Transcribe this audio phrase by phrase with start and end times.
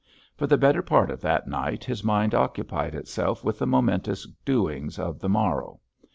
[0.35, 4.97] For the better part of that night his mind occupied itself with the momentous doings
[4.97, 5.79] of the morrow.